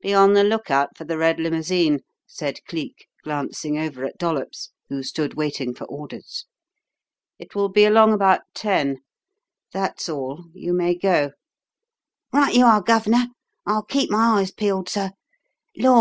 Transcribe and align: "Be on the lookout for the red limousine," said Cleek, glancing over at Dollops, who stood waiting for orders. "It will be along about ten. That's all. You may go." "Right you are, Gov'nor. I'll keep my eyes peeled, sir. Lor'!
"Be 0.00 0.14
on 0.14 0.32
the 0.32 0.42
lookout 0.42 0.96
for 0.96 1.04
the 1.04 1.18
red 1.18 1.38
limousine," 1.38 2.00
said 2.26 2.64
Cleek, 2.66 3.06
glancing 3.22 3.76
over 3.78 4.06
at 4.06 4.16
Dollops, 4.16 4.70
who 4.88 5.02
stood 5.02 5.34
waiting 5.34 5.74
for 5.74 5.84
orders. 5.84 6.46
"It 7.38 7.54
will 7.54 7.68
be 7.68 7.84
along 7.84 8.14
about 8.14 8.40
ten. 8.54 9.00
That's 9.70 10.08
all. 10.08 10.46
You 10.54 10.72
may 10.72 10.94
go." 10.94 11.32
"Right 12.32 12.54
you 12.54 12.64
are, 12.64 12.82
Gov'nor. 12.82 13.26
I'll 13.66 13.82
keep 13.84 14.10
my 14.10 14.40
eyes 14.40 14.50
peeled, 14.50 14.88
sir. 14.88 15.10
Lor'! 15.76 15.98